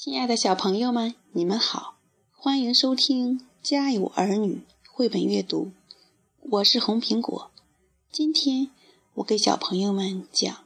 [0.00, 1.96] 亲爱的小朋友们，你们好，
[2.30, 4.54] 欢迎收听《家有儿女》
[4.92, 5.72] 绘本阅读。
[6.38, 7.50] 我是红苹果，
[8.12, 8.70] 今天
[9.14, 10.54] 我给小朋友们讲《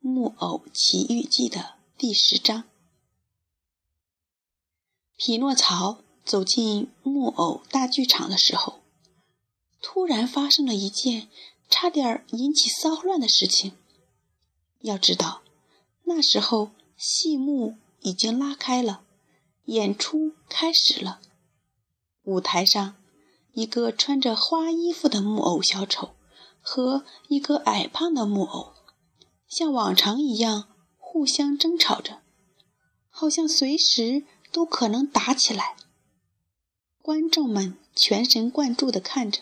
[0.00, 2.64] 木偶奇遇记》的第十章。
[5.16, 8.80] 匹诺曹走进木偶大剧场的时候，
[9.80, 11.28] 突然发生了一件
[11.68, 13.74] 差点引起骚乱的事情。
[14.80, 15.42] 要知道，
[16.02, 17.76] 那时候戏幕。
[18.00, 19.02] 已经拉开了，
[19.64, 21.20] 演出开始了。
[22.24, 22.96] 舞台上，
[23.52, 26.10] 一个穿着花衣服的木偶小丑
[26.60, 28.72] 和一个矮胖的木偶，
[29.48, 32.20] 像往常一样互相争吵着，
[33.08, 35.76] 好像随时都可能打起来。
[37.02, 39.40] 观众们全神贯注地看着，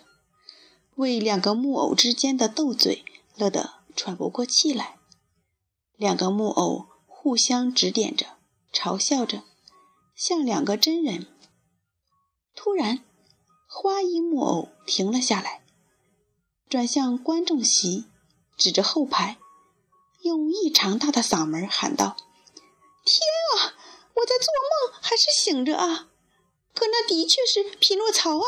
[0.95, 3.05] 为两个木偶之间的斗嘴
[3.37, 4.97] 乐得喘不过气来。
[5.97, 8.38] 两个木偶互相指点着。
[8.72, 9.42] 嘲笑着，
[10.14, 11.27] 像两个真人。
[12.55, 13.05] 突然，
[13.66, 15.64] 花衣木偶停了下来，
[16.69, 18.06] 转向观众席，
[18.56, 19.38] 指着后排，
[20.22, 22.16] 用异常大的嗓门喊道
[23.05, 23.20] ：“天
[23.55, 23.75] 啊！
[24.14, 24.52] 我在做
[24.91, 26.08] 梦还是醒着啊？
[26.75, 28.44] 可那的确是匹诺曹啊！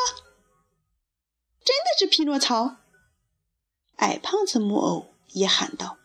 [1.64, 2.76] 真的是匹诺曹！”
[3.96, 5.98] 矮胖子木偶也喊道：“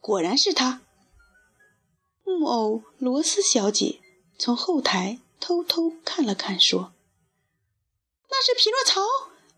[0.00, 0.82] 果然是他！”
[2.28, 4.00] 木偶罗斯小姐
[4.38, 6.92] 从后台偷偷看了看，说
[8.30, 9.00] ：“那是匹诺曹，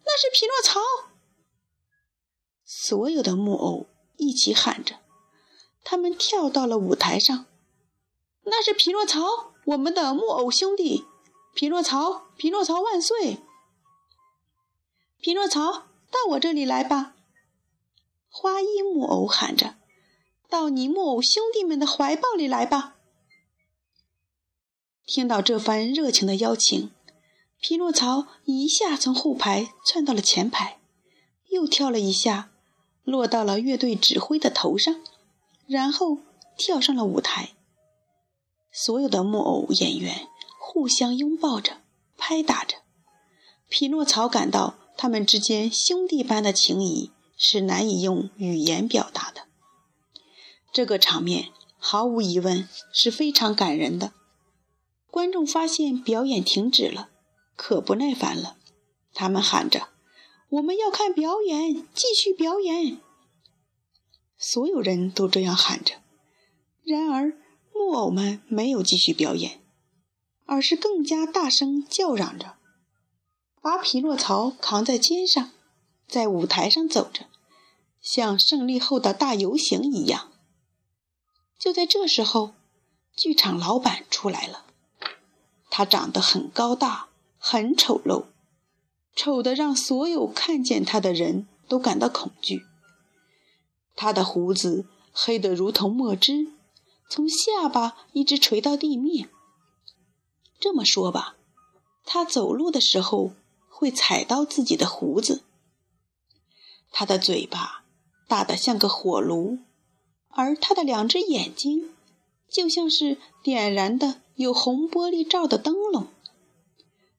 [0.05, 0.81] 那是匹诺曹！”
[2.65, 5.01] 所有的木偶一起喊着，
[5.83, 7.47] 他们跳到了舞台上。
[8.47, 11.05] “那是匹诺曹，我们的木偶兄弟！
[11.55, 13.39] 匹诺曹，匹诺曹万岁！
[15.21, 17.17] 匹诺曹，到我这里来吧！”
[18.31, 19.80] 花衣木偶喊着。
[20.51, 22.97] 到你木偶兄弟们的怀抱里来吧！
[25.07, 26.91] 听到这番热情的邀请，
[27.61, 30.81] 匹诺曹一下从后排窜到了前排，
[31.51, 32.51] 又跳了一下，
[33.05, 35.01] 落到了乐队指挥的头上，
[35.69, 36.19] 然后
[36.59, 37.51] 跳上了舞台。
[38.73, 40.27] 所有的木偶演员
[40.59, 41.77] 互相拥抱着，
[42.17, 42.79] 拍打着。
[43.69, 49.43] 匹诺曹感到他们之间兄弟般的情谊是难以用语言表达的。
[50.73, 54.13] 这个场面毫无疑问是非常感人的。
[55.11, 57.11] 观众发现表演停止了，
[57.57, 58.57] 可不耐烦了。
[59.13, 59.89] 他们喊着
[60.51, 63.01] ：“我们要看表演，继续表演！”
[64.39, 65.95] 所有人都这样喊着。
[66.85, 67.37] 然而，
[67.75, 69.61] 木偶们没有继续表演，
[70.47, 72.55] 而是更加大声叫嚷着，
[73.61, 75.51] 把匹诺曹扛在肩上，
[76.07, 77.27] 在舞台上走着，
[78.01, 80.31] 像胜利后的大游行一样。
[81.61, 82.55] 就在这时候，
[83.15, 84.65] 剧场老板出来了。
[85.69, 88.25] 他长得很高大，很丑陋，
[89.15, 92.65] 丑得让所有看见他的人都感到恐惧。
[93.95, 96.49] 他的胡子黑得如同墨汁，
[97.11, 99.29] 从下巴一直垂到地面。
[100.59, 101.37] 这么说吧，
[102.07, 103.33] 他走路的时候
[103.69, 105.43] 会踩到自己的胡子。
[106.91, 107.85] 他的嘴巴
[108.27, 109.59] 大得像个火炉。
[110.31, 111.91] 而他的两只眼睛，
[112.49, 116.09] 就像是点燃的有红玻璃罩的灯笼。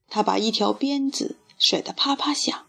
[0.07, 2.67] 他把一条鞭子甩得啪啪响，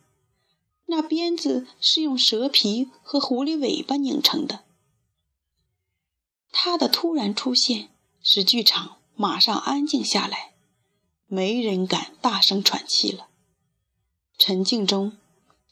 [0.86, 4.64] 那鞭子是用蛇皮和狐狸尾巴拧成的。
[6.50, 7.88] 他的突然出现
[8.22, 10.53] 使剧场马上安静下来，
[11.26, 13.28] 没人敢大声喘气了。
[14.38, 15.16] 沉静中，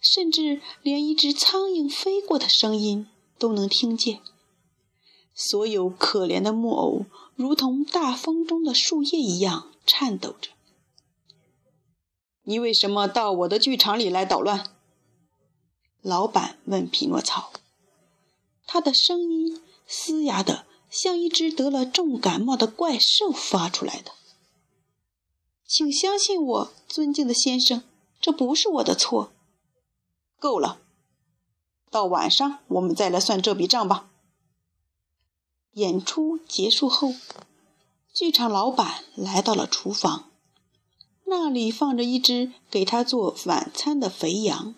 [0.01, 3.09] 甚至连一只苍蝇飞过的声音
[3.39, 4.21] 都能听见。
[5.43, 10.51] 所有可怜的木偶如同大风中的树叶一样颤抖着。
[12.43, 14.77] 你为什么到我的剧场里来捣乱？
[16.03, 17.53] 老板问匹诺曹。
[18.67, 24.13] 他的声音嘶哑的像一只得了重感冒的怪兽发出来的。
[25.67, 27.83] 请相信我，尊敬的先生，
[28.21, 29.33] 这不是我的错。
[30.39, 30.81] 够了，
[31.91, 34.10] 到晚上我们再来算这笔账吧。
[35.75, 37.15] 演出结束后，
[38.13, 40.25] 剧场老板来到了厨房，
[41.27, 44.75] 那里放着一只给他做晚餐的肥羊。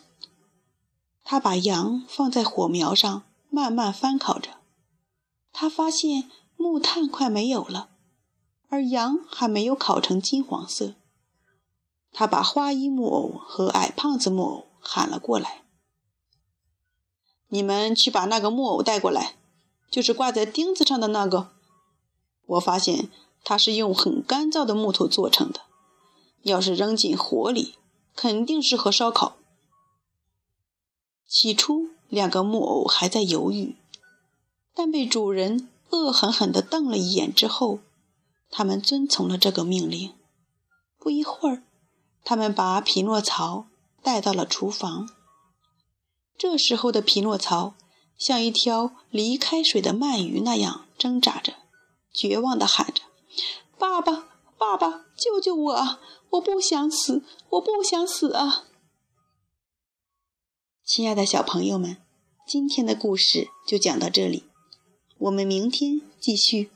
[1.25, 4.59] 他把羊放在火苗上，慢慢翻烤着。
[5.50, 7.89] 他发现木炭快没有了，
[8.69, 10.94] 而羊还没有烤成金黄色。
[12.12, 15.62] 他把花衣木偶和矮胖子木偶喊了过来
[17.49, 19.37] ：“你们去把那个木偶带过来。”
[19.93, 21.50] 就是挂在钉子上的那个，
[22.47, 23.11] 我发现
[23.44, 25.61] 它是用很干燥的木头做成的，
[26.44, 27.75] 要是扔进火里，
[28.17, 29.37] 肯定适合烧烤。
[31.29, 33.77] 起初，两个木偶还在犹豫，
[34.75, 37.81] 但被主人恶狠狠地瞪了一眼之后，
[38.50, 40.15] 他们遵从了这个命令。
[40.99, 41.62] 不一会儿，
[42.25, 43.67] 他们把匹诺曹
[44.03, 45.11] 带到了厨房。
[46.39, 47.75] 这时候的匹诺曹
[48.25, 51.55] 像一条离开水的鳗鱼那样挣扎着，
[52.13, 53.03] 绝望地喊着
[53.77, 55.99] ：“爸爸，爸爸，救救我！
[56.31, 58.67] 我不想死，我不想死啊！”
[60.87, 61.97] 亲爱的小朋友们，
[62.47, 64.45] 今天的故事就讲到这里，
[65.19, 66.71] 我们明天继续。